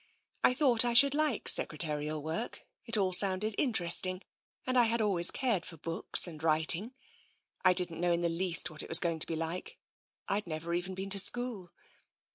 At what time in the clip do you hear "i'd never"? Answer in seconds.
10.27-10.73